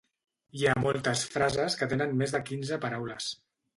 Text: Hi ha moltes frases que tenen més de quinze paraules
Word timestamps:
Hi 0.59 0.63
ha 0.69 0.73
moltes 0.83 1.21
frases 1.35 1.77
que 1.83 1.91
tenen 1.93 2.17
més 2.23 2.35
de 2.37 2.45
quinze 2.51 2.81
paraules 2.87 3.29